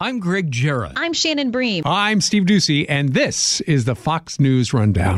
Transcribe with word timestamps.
I'm 0.00 0.20
Gregg 0.20 0.52
Jarrett. 0.52 0.92
I'm 0.94 1.12
Shannon 1.12 1.50
Bream. 1.50 1.82
I'm 1.84 2.20
Steve 2.20 2.44
Doocy, 2.44 2.86
and 2.88 3.08
this 3.08 3.60
is 3.62 3.84
the 3.84 3.96
Fox 3.96 4.38
News 4.38 4.72
Rundown. 4.72 5.16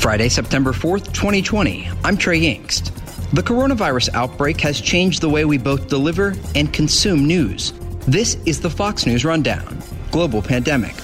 Friday, 0.00 0.28
September 0.28 0.72
4th, 0.72 1.12
2020. 1.12 1.88
I'm 2.02 2.16
Trey 2.16 2.40
Yingst. 2.40 2.90
The 3.30 3.42
coronavirus 3.42 4.12
outbreak 4.12 4.60
has 4.62 4.80
changed 4.80 5.20
the 5.20 5.28
way 5.28 5.44
we 5.44 5.56
both 5.56 5.86
deliver 5.86 6.34
and 6.56 6.72
consume 6.72 7.28
news. 7.28 7.74
This 8.08 8.34
is 8.44 8.60
the 8.60 8.70
Fox 8.70 9.06
News 9.06 9.24
Rundown 9.24 9.78
Global 10.10 10.42
Pandemic. 10.42 10.96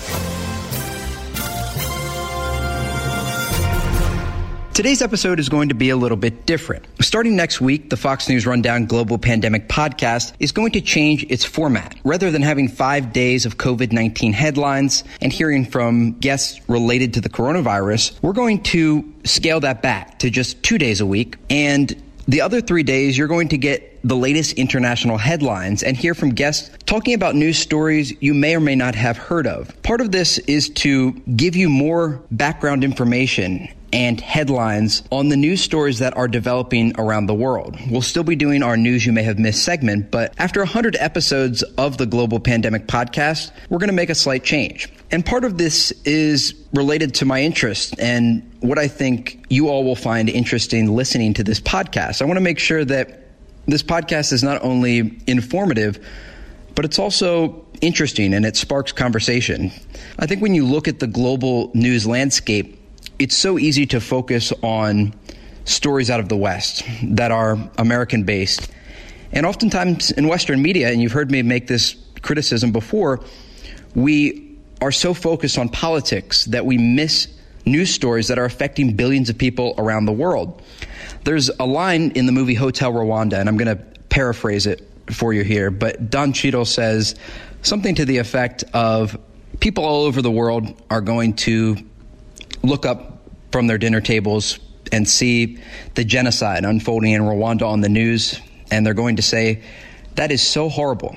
Today's 4.77 5.01
episode 5.01 5.41
is 5.41 5.49
going 5.49 5.71
to 5.71 5.75
be 5.75 5.89
a 5.89 5.97
little 5.97 6.19
bit 6.19 6.45
different. 6.45 6.85
Starting 7.01 7.35
next 7.35 7.63
week, 7.63 7.89
the 7.89 7.97
Fox 7.97 8.29
News 8.29 8.47
Rundown 8.47 8.85
Global 8.85 9.17
Pandemic 9.17 9.71
podcast 9.71 10.35
is 10.39 10.53
going 10.53 10.73
to 10.73 10.83
change 10.83 11.25
its 11.31 11.47
format. 11.47 11.95
Rather 12.05 12.31
than 12.31 12.43
having 12.43 12.69
five 12.69 13.11
days 13.11 13.47
of 13.47 13.57
COVID 13.57 13.91
19 13.91 14.35
headlines 14.35 15.03
and 15.23 15.33
hearing 15.33 15.65
from 15.65 16.13
guests 16.19 16.61
related 16.69 17.15
to 17.15 17.23
the 17.23 17.31
coronavirus, 17.31 18.21
we're 18.21 18.35
going 18.35 18.63
to 18.65 19.15
scale 19.25 19.61
that 19.61 19.81
back 19.81 20.19
to 20.19 20.29
just 20.29 20.63
two 20.63 20.77
days 20.77 21.01
a 21.01 21.07
week. 21.07 21.39
And 21.49 21.97
the 22.29 22.43
other 22.43 22.61
three 22.61 22.83
days, 22.83 23.17
you're 23.17 23.29
going 23.29 23.49
to 23.49 23.57
get 23.57 23.99
the 24.07 24.17
latest 24.17 24.53
international 24.59 25.17
headlines 25.17 25.83
and 25.83 25.97
hear 25.97 26.15
from 26.15 26.35
guests 26.35 26.71
talking 26.85 27.15
about 27.15 27.35
news 27.35 27.59
stories 27.59 28.13
you 28.21 28.35
may 28.35 28.55
or 28.55 28.61
may 28.61 28.75
not 28.75 28.95
have 28.95 29.17
heard 29.17 29.47
of. 29.47 29.71
Part 29.83 30.03
of 30.03 30.13
this 30.13 30.37
is 30.41 30.69
to 30.71 31.13
give 31.35 31.57
you 31.57 31.71
more 31.71 32.23
background 32.31 32.85
information 32.85 33.71
and 33.97 34.21
headlines 34.21 35.03
on 35.11 35.31
the 35.31 35.39
news 35.39 35.63
stories 35.63 36.01
that 36.01 36.15
are 36.19 36.29
developing 36.29 36.93
around 37.01 37.25
the 37.25 37.35
world. 37.35 37.79
We'll 37.91 38.03
still 38.03 38.25
be 38.25 38.37
doing 38.37 38.63
our 38.63 38.77
news 38.77 39.07
you 39.07 39.13
may 39.13 39.23
have 39.23 39.39
missed 39.39 39.65
segment, 39.65 40.11
but 40.11 40.35
after 40.37 40.61
100 40.61 40.97
episodes 40.97 41.63
of 41.79 41.97
the 41.97 42.05
Global 42.05 42.39
Pandemic 42.39 42.89
podcast, 42.89 43.53
we're 43.71 43.79
going 43.79 43.89
to 43.89 43.95
make 43.95 44.11
a 44.11 44.15
slight 44.15 44.45
change. 44.45 44.93
And 45.11 45.25
part 45.25 45.45
of 45.45 45.57
this 45.57 45.93
is 46.05 46.55
related 46.75 47.15
to 47.15 47.25
my 47.25 47.41
interest 47.41 47.99
and 47.99 48.47
what 48.61 48.79
I 48.79 48.87
think 48.87 49.43
you 49.49 49.71
all 49.71 49.83
will 49.83 49.97
find 49.97 50.29
interesting 50.29 50.95
listening 50.95 51.33
to 51.33 51.43
this 51.43 51.59
podcast. 51.59 52.21
I 52.21 52.27
want 52.27 52.37
to 52.37 52.43
make 52.43 52.59
sure 52.59 52.85
that 52.85 53.23
this 53.65 53.83
podcast 53.83 54.31
is 54.31 54.43
not 54.43 54.63
only 54.63 55.19
informative, 55.27 56.07
but 56.75 56.85
it's 56.85 56.99
also 56.99 57.65
interesting 57.81 58.35
and 58.35 58.45
it 58.45 58.57
sparks 58.57 58.93
conversation. 58.93 59.73
I 60.19 60.27
think 60.27 60.43
when 60.43 60.55
you 60.55 60.67
look 60.67 60.87
at 60.87 61.01
the 61.01 61.07
global 61.07 61.71
news 61.73 62.07
landscape, 62.07 62.79
it's 63.19 63.37
so 63.37 63.59
easy 63.59 63.87
to 63.87 64.01
focus 64.01 64.53
on 64.63 65.15
stories 65.65 66.11
out 66.11 66.21
of 66.21 66.29
the 66.29 66.37
West 66.37 66.85
that 67.03 67.31
are 67.31 67.59
American 67.79 68.25
based. 68.25 68.71
And 69.33 69.47
oftentimes 69.47 70.11
in 70.13 70.29
Western 70.29 70.63
media, 70.63 70.91
and 70.91 71.01
you've 71.01 71.13
heard 71.13 71.31
me 71.31 71.43
make 71.43 71.67
this 71.67 71.97
criticism 72.23 72.73
before, 72.73 73.21
we 73.95 74.57
are 74.81 74.93
so 74.93 75.15
focused 75.15 75.59
on 75.59 75.69
politics 75.69 76.45
that 76.47 76.67
we 76.67 76.79
miss 76.79 77.29
news 77.65 77.93
stories 77.93 78.29
that 78.29 78.39
are 78.39 78.45
affecting 78.45 78.95
billions 78.95 79.29
of 79.29 79.37
people 79.37 79.75
around 79.79 80.05
the 80.05 80.13
world. 80.13 80.63
There's 81.25 81.49
a 81.59 81.67
line 81.67 82.13
in 82.13 82.27
the 82.27 82.33
movie 82.33 82.55
Hotel 82.55 82.93
Rwanda, 82.93 83.35
and 83.35 83.49
I'm 83.49 83.57
going 83.57 83.77
to 83.77 83.83
paraphrase 84.09 84.67
it 84.67 84.89
for 85.11 85.33
you 85.33 85.43
here, 85.43 85.71
but 85.71 86.11
Don 86.11 86.33
Cheadle 86.33 86.65
says 86.65 87.15
something 87.63 87.95
to 87.97 88.05
the 88.05 88.19
effect 88.19 88.65
of 88.73 89.19
people 89.61 89.85
all 89.85 90.05
over 90.05 90.23
the 90.23 90.31
world 90.31 90.81
are 90.91 91.01
going 91.01 91.35
to 91.35 91.77
look 92.67 92.85
up 92.85 93.23
from 93.53 93.67
their 93.67 93.79
dinner 93.79 94.01
tables 94.01 94.59
and 94.93 95.09
see 95.09 95.59
the 95.95 96.05
genocide 96.05 96.65
unfolding 96.65 97.13
in 97.13 97.23
Rwanda 97.23 97.63
on 97.63 97.81
the 97.81 97.89
news, 97.89 98.41
and 98.71 98.85
they're 98.85 98.95
going 98.95 99.17
to 99.17 99.23
say, 99.23 99.63
That 100.17 100.31
is 100.31 100.43
so 100.43 100.69
horrible. 100.69 101.17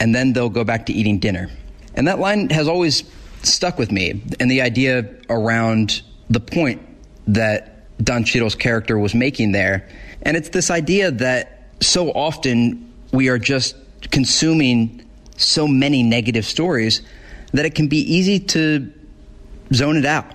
And 0.00 0.14
then 0.14 0.32
they'll 0.32 0.50
go 0.50 0.64
back 0.64 0.86
to 0.86 0.92
eating 0.92 1.18
dinner. 1.18 1.50
And 1.94 2.08
that 2.08 2.18
line 2.18 2.50
has 2.50 2.66
always 2.66 3.04
stuck 3.42 3.78
with 3.78 3.92
me, 3.92 4.22
and 4.40 4.50
the 4.50 4.62
idea 4.62 5.08
around 5.28 6.02
the 6.30 6.40
point 6.40 6.82
that 7.28 7.86
Don 8.02 8.24
Cheadle's 8.24 8.54
character 8.54 8.98
was 8.98 9.14
making 9.14 9.52
there. 9.52 9.88
And 10.22 10.36
it's 10.36 10.48
this 10.48 10.70
idea 10.70 11.10
that 11.10 11.68
so 11.80 12.10
often 12.10 12.92
we 13.12 13.28
are 13.28 13.38
just 13.38 13.76
consuming 14.10 15.06
so 15.36 15.68
many 15.68 16.02
negative 16.02 16.44
stories 16.44 17.02
that 17.52 17.64
it 17.64 17.74
can 17.74 17.88
be 17.88 17.98
easy 17.98 18.40
to 18.40 18.92
zone 19.72 19.96
it 19.96 20.04
out 20.04 20.34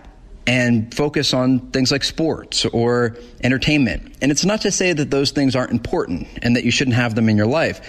and 0.50 0.92
focus 0.96 1.32
on 1.36 1.60
things 1.70 1.92
like 1.92 2.04
sports 2.04 2.66
or 2.66 3.16
entertainment. 3.44 4.16
And 4.20 4.32
it's 4.32 4.44
not 4.44 4.62
to 4.62 4.72
say 4.72 4.92
that 4.92 5.12
those 5.12 5.30
things 5.30 5.56
aren't 5.56 5.70
important 5.70 6.28
and 6.42 6.56
that 6.56 6.64
you 6.64 6.72
shouldn't 6.72 6.96
have 6.96 7.14
them 7.14 7.30
in 7.30 7.38
your 7.38 7.46
life. 7.46 7.88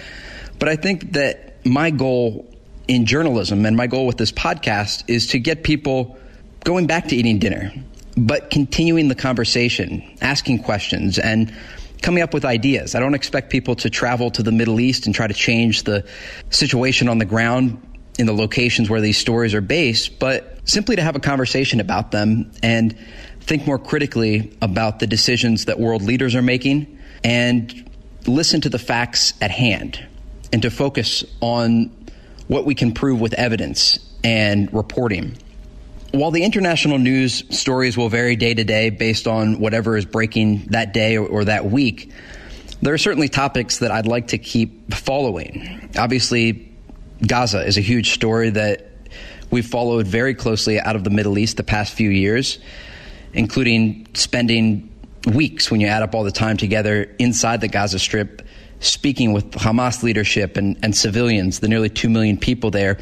But 0.59 0.69
I 0.69 0.75
think 0.75 1.13
that 1.13 1.65
my 1.65 1.89
goal 1.89 2.47
in 2.87 3.07
journalism 3.07 3.65
and 3.65 3.75
my 3.75 3.87
goal 3.87 4.05
with 4.05 4.17
this 4.17 4.31
podcast 4.31 5.05
is 5.07 5.25
to 5.27 5.39
get 5.39 5.63
people 5.63 6.19
going 6.63 6.85
back 6.85 7.07
to 7.07 7.15
eating 7.15 7.39
dinner, 7.39 7.73
but 8.15 8.51
continuing 8.51 9.07
the 9.07 9.15
conversation, 9.15 10.03
asking 10.21 10.61
questions, 10.61 11.17
and 11.17 11.51
coming 12.03 12.21
up 12.21 12.31
with 12.31 12.45
ideas. 12.45 12.93
I 12.93 12.99
don't 12.99 13.15
expect 13.15 13.49
people 13.49 13.73
to 13.77 13.89
travel 13.89 14.29
to 14.31 14.43
the 14.43 14.51
Middle 14.51 14.79
East 14.79 15.07
and 15.07 15.15
try 15.15 15.25
to 15.25 15.33
change 15.33 15.81
the 15.85 16.05
situation 16.51 17.09
on 17.09 17.17
the 17.17 17.25
ground 17.25 17.81
in 18.19 18.27
the 18.27 18.33
locations 18.33 18.87
where 18.87 19.01
these 19.01 19.17
stories 19.17 19.55
are 19.55 19.61
based, 19.61 20.19
but 20.19 20.59
simply 20.65 20.95
to 20.95 21.01
have 21.01 21.15
a 21.15 21.19
conversation 21.19 21.79
about 21.79 22.11
them 22.11 22.51
and 22.61 22.97
think 23.41 23.65
more 23.65 23.79
critically 23.79 24.55
about 24.61 24.99
the 24.99 25.07
decisions 25.07 25.65
that 25.65 25.79
world 25.79 26.01
leaders 26.01 26.35
are 26.35 26.41
making 26.41 26.99
and 27.23 27.89
listen 28.27 28.61
to 28.61 28.69
the 28.69 28.79
facts 28.79 29.33
at 29.41 29.51
hand 29.51 30.03
and 30.53 30.61
to 30.61 30.69
focus 30.69 31.23
on 31.41 31.91
what 32.47 32.65
we 32.65 32.75
can 32.75 32.91
prove 32.91 33.19
with 33.19 33.33
evidence 33.33 33.99
and 34.23 34.71
reporting. 34.73 35.37
While 36.11 36.31
the 36.31 36.43
international 36.43 36.97
news 36.97 37.43
stories 37.57 37.97
will 37.97 38.09
vary 38.09 38.35
day 38.35 38.53
to 38.53 38.63
day 38.63 38.89
based 38.89 39.27
on 39.27 39.59
whatever 39.59 39.95
is 39.95 40.05
breaking 40.05 40.65
that 40.67 40.93
day 40.93 41.17
or, 41.17 41.45
that 41.45 41.65
week, 41.65 42.11
there 42.81 42.93
are 42.93 42.97
certainly 42.97 43.29
topics 43.29 43.79
that 43.79 43.91
I'd 43.91 44.07
like 44.07 44.27
to 44.27 44.37
keep 44.37 44.93
following. 44.93 45.89
Obviously, 45.97 46.69
Gaza 47.25 47.65
is 47.65 47.77
a 47.77 47.81
huge 47.81 48.11
story 48.11 48.49
that 48.49 48.90
we've 49.51 49.67
followed 49.67 50.07
very 50.07 50.33
closely 50.33 50.79
out 50.79 50.95
of 50.95 51.03
the 51.03 51.09
Middle 51.09 51.37
East 51.37 51.57
the 51.57 51.63
past 51.63 51.93
few 51.93 52.09
years, 52.09 52.57
including 53.33 54.07
spending 54.13 54.89
weeks 55.33 55.69
when 55.69 55.81
you 55.81 55.87
add 55.87 56.01
up 56.01 56.15
all 56.15 56.23
the 56.23 56.31
time 56.31 56.57
together 56.57 57.13
inside 57.19 57.61
the 57.61 57.67
Gaza 57.67 57.99
Strip, 57.99 58.41
speaking 58.79 59.33
with 59.33 59.51
Hamas 59.51 60.01
leadership 60.01 60.57
and, 60.57 60.77
and 60.81 60.95
civilians, 60.95 61.59
the 61.59 61.67
nearly 61.67 61.89
2 61.89 62.09
million 62.09 62.37
people 62.37 62.71
there, 62.71 62.97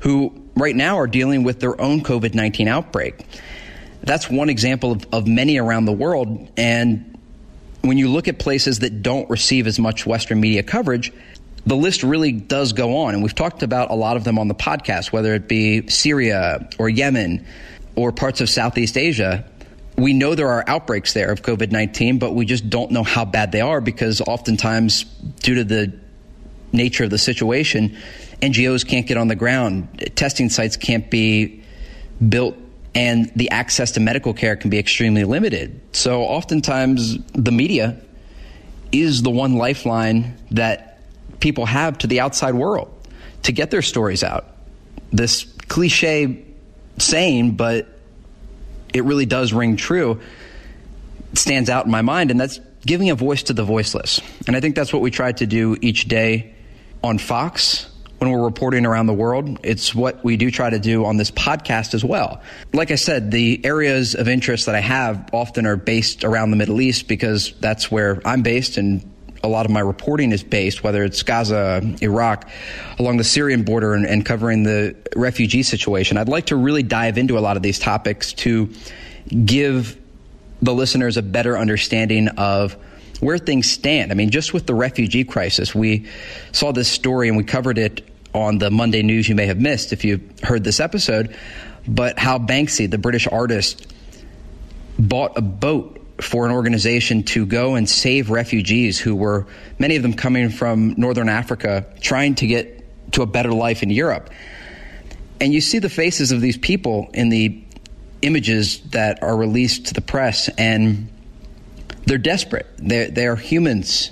who 0.00 0.34
right 0.56 0.76
now 0.76 0.98
are 0.98 1.06
dealing 1.06 1.44
with 1.44 1.60
their 1.60 1.80
own 1.80 2.02
COVID 2.02 2.34
19 2.34 2.68
outbreak. 2.68 3.24
That's 4.02 4.28
one 4.28 4.50
example 4.50 4.92
of, 4.92 5.06
of 5.12 5.26
many 5.26 5.58
around 5.58 5.84
the 5.84 5.92
world. 5.92 6.50
And 6.56 7.18
when 7.82 7.98
you 7.98 8.08
look 8.08 8.28
at 8.28 8.38
places 8.38 8.80
that 8.80 9.02
don't 9.02 9.30
receive 9.30 9.66
as 9.66 9.78
much 9.78 10.04
Western 10.04 10.40
media 10.40 10.62
coverage, 10.62 11.12
the 11.66 11.76
list 11.76 12.02
really 12.02 12.32
does 12.32 12.72
go 12.72 12.96
on. 12.96 13.14
And 13.14 13.22
we've 13.22 13.34
talked 13.34 13.62
about 13.62 13.90
a 13.90 13.94
lot 13.94 14.16
of 14.16 14.24
them 14.24 14.38
on 14.38 14.48
the 14.48 14.54
podcast, 14.54 15.12
whether 15.12 15.34
it 15.34 15.48
be 15.48 15.88
Syria 15.88 16.68
or 16.78 16.88
Yemen 16.88 17.46
or 17.94 18.12
parts 18.12 18.40
of 18.40 18.48
Southeast 18.48 18.96
Asia. 18.96 19.44
We 19.96 20.12
know 20.12 20.34
there 20.34 20.48
are 20.48 20.64
outbreaks 20.66 21.12
there 21.12 21.30
of 21.30 21.42
COVID 21.42 21.70
19, 21.70 22.18
but 22.18 22.34
we 22.34 22.46
just 22.46 22.68
don't 22.70 22.90
know 22.90 23.02
how 23.04 23.24
bad 23.24 23.52
they 23.52 23.60
are 23.60 23.80
because 23.80 24.20
oftentimes, 24.20 25.04
due 25.40 25.56
to 25.56 25.64
the 25.64 25.92
nature 26.72 27.04
of 27.04 27.10
the 27.10 27.18
situation, 27.18 27.96
NGOs 28.40 28.86
can't 28.86 29.06
get 29.06 29.16
on 29.16 29.28
the 29.28 29.36
ground, 29.36 30.12
testing 30.16 30.48
sites 30.48 30.76
can't 30.76 31.08
be 31.10 31.62
built, 32.26 32.56
and 32.94 33.30
the 33.36 33.50
access 33.50 33.92
to 33.92 34.00
medical 34.00 34.34
care 34.34 34.56
can 34.56 34.70
be 34.70 34.78
extremely 34.78 35.24
limited. 35.24 35.80
So, 35.92 36.22
oftentimes, 36.22 37.18
the 37.32 37.52
media 37.52 38.00
is 38.90 39.22
the 39.22 39.30
one 39.30 39.56
lifeline 39.56 40.36
that 40.50 40.91
people 41.42 41.66
have 41.66 41.98
to 41.98 42.06
the 42.06 42.20
outside 42.20 42.54
world 42.54 42.88
to 43.42 43.52
get 43.52 43.70
their 43.70 43.82
stories 43.82 44.22
out. 44.22 44.46
This 45.10 45.42
cliche 45.68 46.44
saying, 46.98 47.56
but 47.56 47.88
it 48.94 49.04
really 49.04 49.26
does 49.26 49.52
ring 49.52 49.76
true, 49.76 50.20
stands 51.34 51.68
out 51.68 51.84
in 51.84 51.90
my 51.90 52.02
mind, 52.02 52.30
and 52.30 52.40
that's 52.40 52.60
giving 52.86 53.10
a 53.10 53.14
voice 53.16 53.42
to 53.44 53.52
the 53.52 53.64
voiceless. 53.64 54.20
And 54.46 54.54
I 54.54 54.60
think 54.60 54.76
that's 54.76 54.92
what 54.92 55.02
we 55.02 55.10
try 55.10 55.32
to 55.32 55.46
do 55.46 55.76
each 55.80 56.06
day 56.06 56.54
on 57.02 57.18
Fox 57.18 57.88
when 58.18 58.30
we're 58.30 58.44
reporting 58.44 58.86
around 58.86 59.06
the 59.06 59.12
world. 59.12 59.58
It's 59.64 59.92
what 59.92 60.22
we 60.22 60.36
do 60.36 60.48
try 60.52 60.70
to 60.70 60.78
do 60.78 61.04
on 61.04 61.16
this 61.16 61.32
podcast 61.32 61.92
as 61.92 62.04
well. 62.04 62.40
Like 62.72 62.92
I 62.92 62.94
said, 62.94 63.32
the 63.32 63.64
areas 63.64 64.14
of 64.14 64.28
interest 64.28 64.66
that 64.66 64.76
I 64.76 64.80
have 64.80 65.30
often 65.32 65.66
are 65.66 65.76
based 65.76 66.22
around 66.22 66.50
the 66.50 66.56
Middle 66.56 66.80
East 66.80 67.08
because 67.08 67.52
that's 67.58 67.90
where 67.90 68.20
I'm 68.24 68.42
based 68.42 68.76
and 68.76 69.11
a 69.42 69.48
lot 69.48 69.66
of 69.66 69.72
my 69.72 69.80
reporting 69.80 70.32
is 70.32 70.42
based, 70.42 70.84
whether 70.84 71.02
it's 71.04 71.22
Gaza, 71.22 71.82
Iraq, 72.00 72.48
along 72.98 73.16
the 73.16 73.24
Syrian 73.24 73.62
border, 73.64 73.94
and, 73.94 74.06
and, 74.06 74.24
covering 74.24 74.62
the 74.62 74.94
refugee 75.16 75.62
situation. 75.62 76.16
I'd 76.16 76.28
like 76.28 76.46
to 76.46 76.56
really 76.56 76.82
dive 76.82 77.18
into 77.18 77.38
a 77.38 77.40
lot 77.40 77.56
of 77.56 77.62
these 77.62 77.78
topics 77.78 78.32
to 78.34 78.70
give 79.44 80.00
the 80.60 80.72
listeners 80.72 81.16
a 81.16 81.22
better 81.22 81.58
understanding 81.58 82.28
of 82.28 82.76
where 83.20 83.38
things 83.38 83.70
stand. 83.70 84.10
I 84.12 84.14
mean, 84.14 84.30
just 84.30 84.52
with 84.52 84.66
the 84.66 84.74
refugee 84.74 85.24
crisis, 85.24 85.74
we 85.74 86.06
saw 86.52 86.72
this 86.72 86.88
story 86.88 87.28
and 87.28 87.36
we 87.36 87.44
covered 87.44 87.78
it 87.78 88.08
on 88.34 88.58
the 88.58 88.70
Monday 88.70 89.02
news 89.02 89.28
you 89.28 89.34
may 89.34 89.46
have 89.46 89.60
missed 89.60 89.92
if 89.92 90.04
you 90.04 90.20
heard 90.42 90.64
this 90.64 90.80
episode, 90.80 91.36
but 91.86 92.18
how 92.18 92.38
Banksy, 92.38 92.90
the 92.90 92.98
British 92.98 93.26
artist, 93.26 93.86
bought 94.98 95.36
a 95.36 95.40
boat 95.40 96.01
for 96.22 96.46
an 96.46 96.52
organization 96.52 97.22
to 97.22 97.46
go 97.46 97.74
and 97.74 97.88
save 97.88 98.30
refugees 98.30 98.98
who 98.98 99.14
were, 99.14 99.46
many 99.78 99.96
of 99.96 100.02
them 100.02 100.14
coming 100.14 100.50
from 100.50 100.94
northern 100.96 101.28
Africa, 101.28 101.86
trying 102.00 102.34
to 102.36 102.46
get 102.46 103.12
to 103.12 103.22
a 103.22 103.26
better 103.26 103.52
life 103.52 103.82
in 103.82 103.90
Europe. 103.90 104.30
And 105.40 105.52
you 105.52 105.60
see 105.60 105.78
the 105.78 105.88
faces 105.88 106.32
of 106.32 106.40
these 106.40 106.56
people 106.56 107.10
in 107.12 107.28
the 107.28 107.62
images 108.22 108.80
that 108.90 109.22
are 109.22 109.36
released 109.36 109.86
to 109.86 109.94
the 109.94 110.00
press, 110.00 110.48
and 110.56 111.08
they're 112.06 112.18
desperate. 112.18 112.66
They're, 112.78 113.10
they're 113.10 113.36
humans, 113.36 114.10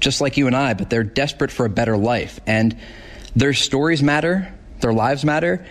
just 0.00 0.20
like 0.20 0.36
you 0.36 0.46
and 0.46 0.56
I, 0.56 0.74
but 0.74 0.90
they're 0.90 1.04
desperate 1.04 1.50
for 1.50 1.64
a 1.66 1.70
better 1.70 1.96
life. 1.96 2.40
And 2.46 2.76
their 3.34 3.54
stories 3.54 4.02
matter, 4.02 4.52
their 4.80 4.92
lives 4.92 5.24
matter, 5.24 5.64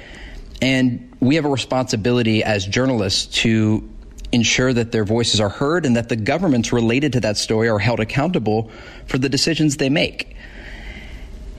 and 0.62 1.16
we 1.20 1.36
have 1.36 1.46
a 1.46 1.50
responsibility 1.50 2.44
as 2.44 2.66
journalists 2.66 3.42
to 3.42 3.90
ensure 4.36 4.74
that 4.74 4.92
their 4.92 5.06
voices 5.06 5.40
are 5.40 5.50
heard 5.50 5.86
and 5.86 5.96
that 5.96 6.10
the 6.10 6.16
governments 6.16 6.72
related 6.72 7.14
to 7.14 7.22
that 7.22 7.38
story 7.38 7.70
are 7.70 7.80
held 7.80 8.00
accountable 8.00 8.70
for 9.08 9.18
the 9.18 9.30
decisions 9.30 9.78
they 9.78 9.90
make. 9.90 10.36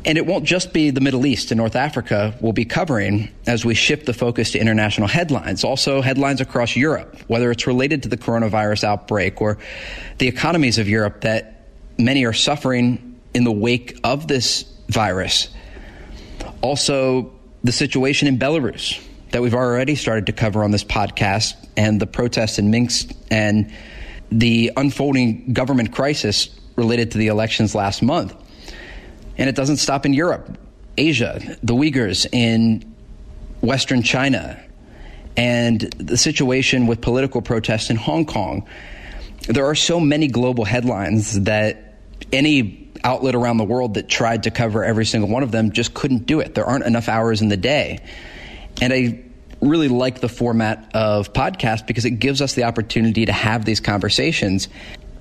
And 0.05 0.17
it 0.17 0.25
won't 0.25 0.45
just 0.45 0.73
be 0.73 0.91
the 0.91 1.01
Middle 1.01 1.27
East 1.27 1.51
and 1.51 1.59
North 1.59 1.75
Africa 1.75 2.37
we'll 2.41 2.53
be 2.53 2.65
covering 2.65 3.29
as 3.49 3.65
we 3.65 3.75
shift 3.75 4.07
the 4.07 4.13
focus 4.13 4.53
to 4.53 4.59
international 4.61 5.09
headlines. 5.09 5.65
Also, 5.65 6.01
headlines 6.01 6.41
across 6.41 6.77
Europe, 6.77 7.17
whether 7.27 7.51
it's 7.51 7.67
related 7.67 8.05
to 8.05 8.09
the 8.09 8.17
coronavirus 8.17 8.85
outbreak 8.85 9.41
or 9.41 9.59
the 10.19 10.29
economies 10.29 10.79
of 10.79 10.89
Europe 10.89 11.23
that 11.23 11.67
many 11.99 12.25
are 12.25 12.33
suffering 12.33 13.19
in 13.35 13.43
the 13.43 13.51
wake 13.51 13.99
of 14.05 14.29
this 14.29 14.63
virus. 14.89 15.49
Also, 16.61 17.33
the 17.65 17.73
situation 17.73 18.29
in 18.29 18.39
Belarus 18.39 19.03
that 19.37 19.43
we've 19.43 19.53
already 19.53 19.95
started 19.97 20.25
to 20.25 20.33
cover 20.33 20.65
on 20.65 20.71
this 20.71 20.83
podcast, 20.83 21.57
and 21.77 22.01
the 22.01 22.07
protests 22.07 22.59
in 22.59 22.71
Minsk 22.71 23.11
and 23.31 23.71
the 24.33 24.73
unfolding 24.79 25.53
government 25.53 25.93
crisis 25.93 26.49
related 26.75 27.11
to 27.11 27.19
the 27.19 27.27
elections 27.27 27.75
last 27.75 28.01
month. 28.03 28.35
And 29.37 29.47
it 29.47 29.55
doesn't 29.55 29.77
stop 29.77 30.07
in 30.07 30.15
Europe, 30.15 30.57
Asia, 30.97 31.59
the 31.63 31.75
Uyghurs 31.75 32.27
in 32.33 32.95
Western 33.61 34.03
China, 34.03 34.59
and 35.37 35.83
the 35.83 36.17
situation 36.17 36.87
with 36.87 37.03
political 37.03 37.43
protests 37.43 37.91
in 37.91 37.97
Hong 37.97 38.25
Kong. 38.25 38.67
There 39.49 39.67
are 39.67 39.75
so 39.75 40.01
many 40.01 40.29
global 40.29 40.65
headlines 40.65 41.43
that 41.43 41.99
any 42.33 42.91
outlet 43.05 43.35
around 43.35 43.59
the 43.59 43.65
world 43.65 43.93
that 43.95 44.09
tried 44.09 44.45
to 44.45 44.51
cover 44.51 44.83
every 44.83 45.05
single 45.05 45.29
one 45.29 45.43
of 45.43 45.53
them 45.53 45.73
just 45.73 45.93
couldn't 45.93 46.25
do 46.25 46.41
it. 46.41 46.55
There 46.55 46.65
aren't 46.65 46.87
enough 46.87 47.11
hours 47.11 47.43
in 47.43 47.49
the 47.49 47.59
day. 47.59 48.03
And 48.81 48.93
I 48.93 49.26
really 49.69 49.89
like 49.89 50.21
the 50.21 50.29
format 50.29 50.91
of 50.95 51.33
podcast 51.33 51.87
because 51.87 52.05
it 52.05 52.13
gives 52.13 52.41
us 52.41 52.55
the 52.55 52.65
opportunity 52.65 53.27
to 53.27 53.33
have 53.33 53.65
these 53.65 53.81
conversations 53.81 54.69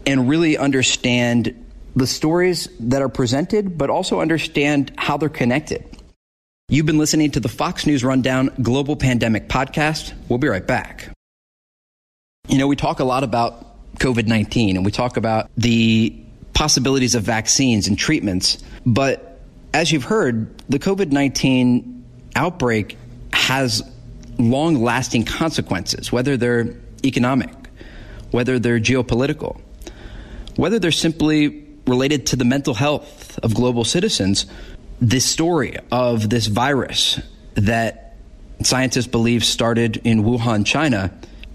and 0.05 0.29
really 0.29 0.57
understand 0.57 1.65
the 1.95 2.07
stories 2.07 2.67
that 2.79 3.01
are 3.01 3.09
presented, 3.09 3.77
but 3.77 3.89
also 3.89 4.19
understand 4.19 4.91
how 4.97 5.17
they're 5.17 5.29
connected. 5.29 5.83
You've 6.67 6.85
been 6.85 6.97
listening 6.97 7.31
to 7.31 7.39
the 7.39 7.47
Fox 7.47 7.85
News 7.85 8.03
Rundown 8.03 8.49
Global 8.61 8.95
Pandemic 8.95 9.47
Podcast. 9.47 10.13
We'll 10.29 10.39
be 10.39 10.47
right 10.47 10.65
back. 10.65 11.09
You 12.47 12.57
know, 12.57 12.67
we 12.67 12.75
talk 12.75 12.99
a 12.99 13.03
lot 13.03 13.23
about 13.23 13.95
COVID 13.97 14.27
19 14.27 14.75
and 14.75 14.85
we 14.85 14.91
talk 14.91 15.17
about 15.17 15.49
the 15.57 16.15
possibilities 16.53 17.15
of 17.15 17.23
vaccines 17.23 17.87
and 17.87 17.97
treatments, 17.97 18.63
but 18.85 19.39
as 19.73 19.91
you've 19.91 20.05
heard, 20.05 20.57
the 20.69 20.79
COVID 20.79 21.11
19 21.11 22.03
outbreak 22.35 22.97
has 23.33 23.83
long 24.37 24.83
lasting 24.83 25.25
consequences, 25.25 26.11
whether 26.11 26.37
they're 26.37 26.75
economic, 27.03 27.53
whether 28.31 28.59
they're 28.59 28.79
geopolitical, 28.79 29.59
whether 30.55 30.79
they're 30.79 30.91
simply 30.91 31.65
related 31.87 32.27
to 32.27 32.35
the 32.35 32.45
mental 32.45 32.73
health 32.73 33.37
of 33.39 33.53
global 33.53 33.83
citizens, 33.83 34.45
this 35.01 35.25
story 35.25 35.77
of 35.91 36.29
this 36.29 36.47
virus 36.47 37.19
that 37.55 38.15
scientists 38.63 39.07
believe 39.07 39.43
started 39.43 39.97
in 40.03 40.23
Wuhan, 40.23 40.65
China, 40.65 41.11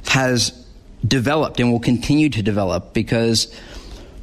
has 0.09 0.51
developed 1.07 1.61
and 1.61 1.73
will 1.73 1.81
continue 1.81 2.29
to 2.29 2.43
develop 2.43 2.93
because 2.93 3.55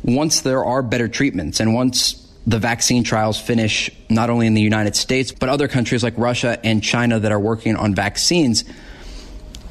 once 0.03 0.42
there 0.42 0.63
are 0.63 0.83
better 0.83 1.07
treatments 1.07 1.60
and 1.60 1.74
once 1.74 2.26
the 2.47 2.59
vaccine 2.59 3.03
trials 3.03 3.39
finish, 3.39 3.91
not 4.09 4.29
only 4.29 4.47
in 4.47 4.53
the 4.53 4.61
United 4.61 4.95
States, 4.95 5.33
but 5.33 5.49
other 5.49 5.67
countries 5.67 6.01
like 6.01 6.17
Russia 6.17 6.57
and 6.63 6.81
China 6.81 7.19
that 7.19 7.31
are 7.33 7.39
working 7.39 7.75
on 7.75 7.94
vaccines, 7.94 8.63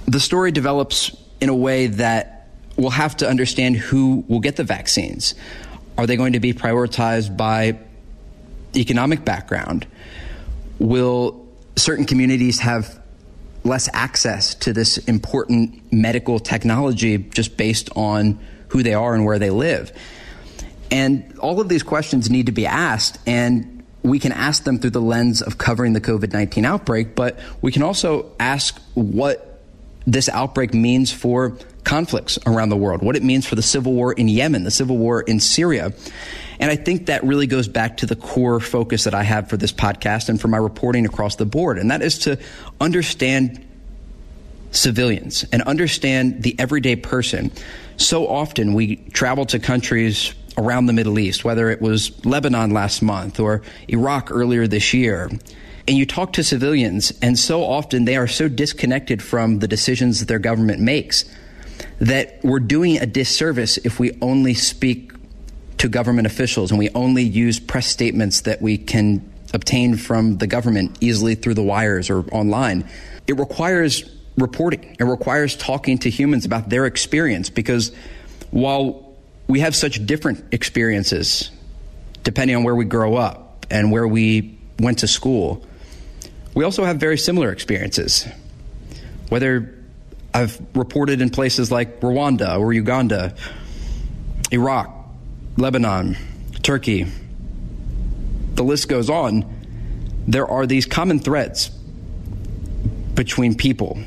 the 0.04 0.20
story 0.20 0.52
develops 0.52 1.16
in 1.40 1.48
a 1.48 1.54
way 1.54 1.86
that 1.86 2.48
we'll 2.76 2.90
have 2.90 3.16
to 3.16 3.28
understand 3.28 3.76
who 3.76 4.24
will 4.28 4.40
get 4.40 4.56
the 4.56 4.62
vaccines. 4.62 5.34
Are 5.96 6.06
they 6.06 6.16
going 6.16 6.34
to 6.34 6.40
be 6.40 6.52
prioritized 6.52 7.34
by 7.34 7.78
economic 8.76 9.24
background? 9.24 9.86
Will 10.78 11.48
certain 11.76 12.04
communities 12.04 12.60
have 12.60 13.02
less 13.64 13.88
access 13.94 14.54
to 14.54 14.74
this 14.74 14.98
important 14.98 15.80
medical 15.90 16.38
technology 16.38 17.16
just 17.16 17.56
based 17.56 17.88
on 17.96 18.38
who 18.68 18.82
they 18.82 18.92
are 18.92 19.14
and 19.14 19.24
where 19.24 19.38
they 19.38 19.50
live? 19.50 19.90
And 20.90 21.38
all 21.38 21.60
of 21.60 21.68
these 21.68 21.82
questions 21.82 22.30
need 22.30 22.46
to 22.46 22.52
be 22.52 22.66
asked, 22.66 23.18
and 23.26 23.84
we 24.02 24.18
can 24.18 24.32
ask 24.32 24.64
them 24.64 24.78
through 24.78 24.90
the 24.90 25.00
lens 25.00 25.42
of 25.42 25.58
covering 25.58 25.92
the 25.92 26.00
COVID 26.00 26.32
19 26.32 26.64
outbreak, 26.64 27.14
but 27.14 27.38
we 27.60 27.72
can 27.72 27.82
also 27.82 28.30
ask 28.38 28.80
what 28.94 29.60
this 30.06 30.28
outbreak 30.28 30.72
means 30.72 31.12
for 31.12 31.58
conflicts 31.82 32.38
around 32.46 32.68
the 32.68 32.76
world, 32.76 33.02
what 33.02 33.16
it 33.16 33.22
means 33.22 33.46
for 33.46 33.56
the 33.56 33.62
civil 33.62 33.92
war 33.92 34.12
in 34.12 34.28
Yemen, 34.28 34.64
the 34.64 34.70
civil 34.70 34.96
war 34.96 35.22
in 35.22 35.40
Syria. 35.40 35.92
And 36.58 36.70
I 36.70 36.76
think 36.76 37.06
that 37.06 37.22
really 37.24 37.46
goes 37.46 37.68
back 37.68 37.98
to 37.98 38.06
the 38.06 38.16
core 38.16 38.60
focus 38.60 39.04
that 39.04 39.14
I 39.14 39.24
have 39.24 39.48
for 39.48 39.56
this 39.56 39.72
podcast 39.72 40.28
and 40.28 40.40
for 40.40 40.48
my 40.48 40.56
reporting 40.56 41.04
across 41.04 41.36
the 41.36 41.44
board, 41.44 41.78
and 41.78 41.90
that 41.90 42.02
is 42.02 42.20
to 42.20 42.38
understand 42.80 43.64
civilians 44.70 45.44
and 45.52 45.62
understand 45.62 46.42
the 46.42 46.54
everyday 46.58 46.96
person. 46.96 47.50
So 47.96 48.28
often 48.28 48.74
we 48.74 48.96
travel 48.96 49.46
to 49.46 49.58
countries 49.58 50.34
around 50.56 50.86
the 50.86 50.92
Middle 50.92 51.18
East, 51.18 51.44
whether 51.44 51.70
it 51.70 51.80
was 51.80 52.24
Lebanon 52.24 52.70
last 52.70 53.02
month 53.02 53.38
or 53.40 53.62
Iraq 53.88 54.30
earlier 54.30 54.66
this 54.66 54.94
year, 54.94 55.30
and 55.88 55.96
you 55.96 56.06
talk 56.06 56.32
to 56.34 56.42
civilians, 56.42 57.12
and 57.22 57.38
so 57.38 57.62
often 57.62 58.04
they 58.04 58.16
are 58.16 58.26
so 58.26 58.48
disconnected 58.48 59.22
from 59.22 59.60
the 59.60 59.68
decisions 59.68 60.18
that 60.20 60.26
their 60.26 60.38
government 60.38 60.80
makes 60.80 61.24
that 62.00 62.40
we're 62.42 62.60
doing 62.60 62.98
a 62.98 63.06
disservice 63.06 63.76
if 63.78 64.00
we 64.00 64.16
only 64.20 64.54
speak 64.54 65.12
to 65.78 65.88
government 65.88 66.26
officials 66.26 66.70
and 66.70 66.78
we 66.78 66.88
only 66.90 67.22
use 67.22 67.60
press 67.60 67.86
statements 67.86 68.42
that 68.42 68.60
we 68.60 68.78
can 68.78 69.22
obtain 69.54 69.96
from 69.96 70.38
the 70.38 70.46
government 70.46 70.96
easily 71.00 71.34
through 71.34 71.54
the 71.54 71.62
wires 71.62 72.10
or 72.10 72.20
online. 72.32 72.88
It 73.26 73.38
requires 73.38 74.04
reporting. 74.36 74.96
It 74.98 75.04
requires 75.04 75.56
talking 75.56 75.98
to 75.98 76.10
humans 76.10 76.44
about 76.44 76.68
their 76.68 76.86
experience 76.86 77.50
because 77.50 77.92
while 78.50 79.05
we 79.46 79.60
have 79.60 79.74
such 79.76 80.04
different 80.04 80.52
experiences 80.52 81.50
depending 82.22 82.56
on 82.56 82.64
where 82.64 82.74
we 82.74 82.84
grow 82.84 83.14
up 83.14 83.66
and 83.70 83.92
where 83.92 84.06
we 84.06 84.58
went 84.80 84.98
to 84.98 85.06
school, 85.06 85.64
we 86.54 86.64
also 86.64 86.84
have 86.84 86.96
very 86.96 87.16
similar 87.16 87.52
experiences. 87.52 88.26
Whether 89.28 89.76
I've 90.34 90.60
reported 90.74 91.20
in 91.20 91.30
places 91.30 91.70
like 91.70 92.00
Rwanda 92.00 92.58
or 92.58 92.72
Uganda, 92.72 93.34
Iraq, 94.50 94.90
Lebanon, 95.56 96.16
Turkey. 96.62 97.06
The 98.54 98.62
list 98.62 98.88
goes 98.88 99.08
on. 99.08 99.50
There 100.26 100.46
are 100.46 100.66
these 100.66 100.84
common 100.84 101.20
threads 101.20 101.68
between 103.14 103.54
people. 103.54 103.98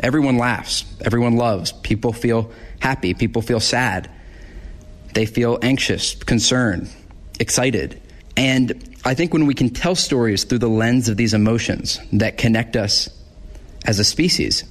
Everyone 0.00 0.38
laughs, 0.38 0.84
everyone 1.00 1.36
loves, 1.36 1.72
people 1.72 2.12
feel 2.12 2.50
happy, 2.78 3.12
people 3.12 3.42
feel 3.42 3.60
sad, 3.60 4.10
they 5.16 5.24
feel 5.24 5.58
anxious, 5.62 6.14
concerned, 6.14 6.90
excited. 7.40 7.98
And 8.36 8.94
I 9.02 9.14
think 9.14 9.32
when 9.32 9.46
we 9.46 9.54
can 9.54 9.70
tell 9.70 9.94
stories 9.94 10.44
through 10.44 10.58
the 10.58 10.68
lens 10.68 11.08
of 11.08 11.16
these 11.16 11.32
emotions 11.32 11.98
that 12.12 12.36
connect 12.36 12.76
us 12.76 13.08
as 13.86 13.98
a 13.98 14.04
species, 14.04 14.64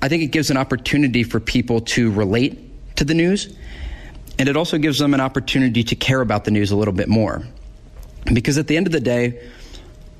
I 0.00 0.08
think 0.08 0.22
it 0.22 0.28
gives 0.28 0.52
an 0.52 0.56
opportunity 0.56 1.24
for 1.24 1.40
people 1.40 1.80
to 1.80 2.12
relate 2.12 2.60
to 2.94 3.04
the 3.04 3.12
news, 3.12 3.52
and 4.38 4.48
it 4.48 4.56
also 4.56 4.78
gives 4.78 5.00
them 5.00 5.14
an 5.14 5.20
opportunity 5.20 5.82
to 5.82 5.96
care 5.96 6.20
about 6.20 6.44
the 6.44 6.52
news 6.52 6.70
a 6.70 6.76
little 6.76 6.94
bit 6.94 7.08
more. 7.08 7.42
Because 8.32 8.58
at 8.58 8.68
the 8.68 8.76
end 8.76 8.86
of 8.86 8.92
the 8.92 9.00
day, 9.00 9.50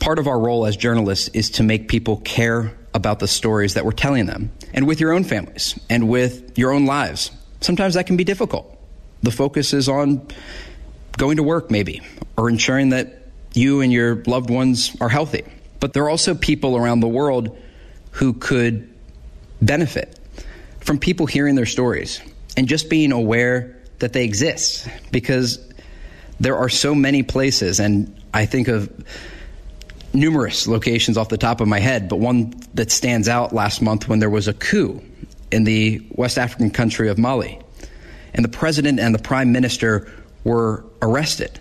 part 0.00 0.18
of 0.18 0.26
our 0.26 0.40
role 0.40 0.66
as 0.66 0.76
journalists 0.76 1.28
is 1.28 1.50
to 1.50 1.62
make 1.62 1.86
people 1.86 2.16
care 2.16 2.76
about 2.94 3.20
the 3.20 3.28
stories 3.28 3.74
that 3.74 3.84
we're 3.84 3.92
telling 3.92 4.26
them, 4.26 4.50
and 4.74 4.88
with 4.88 4.98
your 4.98 5.12
own 5.12 5.22
families 5.22 5.78
and 5.88 6.08
with 6.08 6.58
your 6.58 6.72
own 6.72 6.84
lives. 6.84 7.30
Sometimes 7.60 7.94
that 7.94 8.08
can 8.08 8.16
be 8.16 8.24
difficult. 8.24 8.71
The 9.22 9.30
focus 9.30 9.72
is 9.72 9.88
on 9.88 10.26
going 11.16 11.36
to 11.36 11.42
work, 11.42 11.70
maybe, 11.70 12.00
or 12.36 12.48
ensuring 12.48 12.90
that 12.90 13.28
you 13.54 13.80
and 13.80 13.92
your 13.92 14.22
loved 14.24 14.50
ones 14.50 14.96
are 15.00 15.08
healthy. 15.08 15.44
But 15.80 15.92
there 15.92 16.04
are 16.04 16.10
also 16.10 16.34
people 16.34 16.76
around 16.76 17.00
the 17.00 17.08
world 17.08 17.56
who 18.12 18.34
could 18.34 18.92
benefit 19.60 20.18
from 20.80 20.98
people 20.98 21.26
hearing 21.26 21.54
their 21.54 21.66
stories 21.66 22.20
and 22.56 22.68
just 22.68 22.90
being 22.90 23.12
aware 23.12 23.76
that 23.98 24.12
they 24.12 24.24
exist 24.24 24.88
because 25.10 25.58
there 26.40 26.56
are 26.56 26.68
so 26.68 26.94
many 26.94 27.22
places, 27.22 27.78
and 27.78 28.20
I 28.34 28.46
think 28.46 28.68
of 28.68 28.90
numerous 30.12 30.66
locations 30.66 31.16
off 31.16 31.28
the 31.28 31.38
top 31.38 31.60
of 31.60 31.68
my 31.68 31.78
head, 31.78 32.08
but 32.08 32.16
one 32.16 32.54
that 32.74 32.90
stands 32.90 33.28
out 33.28 33.52
last 33.52 33.80
month 33.80 34.08
when 34.08 34.18
there 34.18 34.30
was 34.30 34.48
a 34.48 34.52
coup 34.52 35.02
in 35.50 35.64
the 35.64 36.04
West 36.10 36.38
African 36.38 36.70
country 36.70 37.08
of 37.08 37.18
Mali. 37.18 37.60
And 38.34 38.44
the 38.44 38.48
president 38.48 39.00
and 39.00 39.14
the 39.14 39.18
prime 39.18 39.52
minister 39.52 40.10
were 40.44 40.84
arrested. 41.00 41.60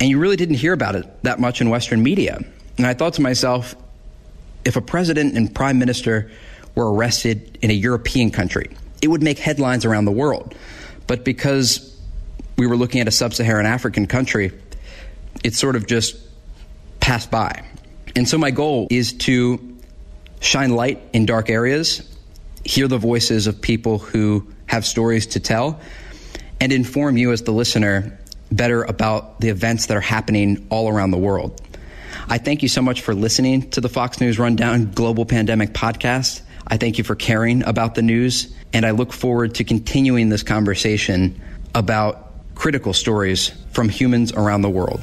And 0.00 0.08
you 0.08 0.18
really 0.18 0.36
didn't 0.36 0.56
hear 0.56 0.72
about 0.72 0.96
it 0.96 1.06
that 1.22 1.38
much 1.38 1.60
in 1.60 1.70
Western 1.70 2.02
media. 2.02 2.40
And 2.78 2.86
I 2.86 2.94
thought 2.94 3.14
to 3.14 3.22
myself, 3.22 3.74
if 4.64 4.76
a 4.76 4.80
president 4.80 5.36
and 5.36 5.54
prime 5.54 5.78
minister 5.78 6.30
were 6.74 6.92
arrested 6.92 7.58
in 7.62 7.70
a 7.70 7.74
European 7.74 8.30
country, 8.30 8.70
it 9.00 9.08
would 9.08 9.22
make 9.22 9.38
headlines 9.38 9.84
around 9.84 10.04
the 10.04 10.12
world. 10.12 10.54
But 11.06 11.24
because 11.24 12.00
we 12.56 12.66
were 12.66 12.76
looking 12.76 13.00
at 13.00 13.08
a 13.08 13.10
sub 13.10 13.34
Saharan 13.34 13.66
African 13.66 14.06
country, 14.06 14.52
it 15.42 15.54
sort 15.54 15.76
of 15.76 15.86
just 15.86 16.16
passed 17.00 17.30
by. 17.30 17.64
And 18.14 18.28
so 18.28 18.38
my 18.38 18.50
goal 18.50 18.86
is 18.90 19.12
to 19.14 19.76
shine 20.40 20.70
light 20.70 21.02
in 21.12 21.26
dark 21.26 21.50
areas, 21.50 22.08
hear 22.64 22.88
the 22.88 22.98
voices 22.98 23.46
of 23.46 23.60
people 23.60 23.98
who 23.98 24.46
have 24.66 24.86
stories 24.86 25.26
to 25.28 25.40
tell, 25.40 25.80
and 26.62 26.70
inform 26.70 27.16
you 27.16 27.32
as 27.32 27.42
the 27.42 27.50
listener 27.50 28.16
better 28.52 28.84
about 28.84 29.40
the 29.40 29.48
events 29.48 29.86
that 29.86 29.96
are 29.96 30.00
happening 30.00 30.64
all 30.70 30.88
around 30.88 31.10
the 31.10 31.18
world. 31.18 31.60
I 32.28 32.38
thank 32.38 32.62
you 32.62 32.68
so 32.68 32.80
much 32.80 33.00
for 33.00 33.16
listening 33.16 33.68
to 33.70 33.80
the 33.80 33.88
Fox 33.88 34.20
News 34.20 34.38
Rundown 34.38 34.92
Global 34.92 35.26
Pandemic 35.26 35.72
Podcast. 35.72 36.40
I 36.68 36.76
thank 36.76 36.98
you 36.98 37.04
for 37.04 37.16
caring 37.16 37.64
about 37.64 37.96
the 37.96 38.02
news, 38.02 38.54
and 38.72 38.86
I 38.86 38.92
look 38.92 39.12
forward 39.12 39.56
to 39.56 39.64
continuing 39.64 40.28
this 40.28 40.44
conversation 40.44 41.40
about 41.74 42.54
critical 42.54 42.92
stories 42.92 43.50
from 43.72 43.88
humans 43.88 44.30
around 44.32 44.62
the 44.62 44.70
world. 44.70 45.02